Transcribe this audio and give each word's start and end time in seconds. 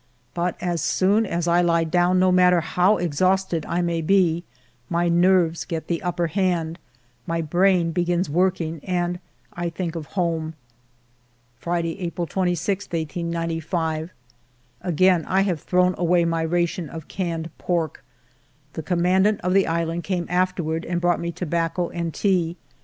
But 0.33 0.55
as 0.59 0.81
soon 0.81 1.27
as 1.27 1.47
I 1.47 1.61
he 1.81 1.85
down, 1.85 2.17
no 2.17 2.31
matter 2.31 2.59
how 2.59 2.97
exhausted 2.97 3.67
I 3.67 3.83
may 3.83 4.01
be, 4.01 4.43
my 4.89 5.07
nerves 5.09 5.63
get 5.63 5.85
the 5.85 6.01
upper 6.01 6.25
hand, 6.25 6.79
my 7.27 7.39
brain 7.43 7.91
begins 7.91 8.27
working, 8.27 8.79
and 8.83 9.19
I 9.53 9.69
think 9.69 9.95
of 9.95 10.07
home. 10.17 10.55
Friday^ 11.63 11.97
April 11.99 12.25
26, 12.25 12.87
1895. 12.87 14.09
Again 14.81 15.23
1 15.25 15.43
have 15.43 15.61
thrown 15.61 15.93
away 15.99 16.25
my 16.25 16.41
ration 16.43 16.89
of 16.89 17.07
canned 17.07 17.55
pork. 17.59 18.03
The 18.73 18.81
commandant 18.81 19.39
of 19.41 19.53
the 19.53 19.67
island 19.67 20.03
came 20.03 20.25
afterward 20.29 20.83
and 20.83 20.99
brought 20.99 21.19
me 21.19 21.31
tobacco 21.31 21.89
and 21.91 22.11
tea. 22.11 22.57